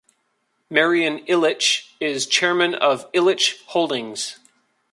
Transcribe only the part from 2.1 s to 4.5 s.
Chairman of Ilitch Holdings.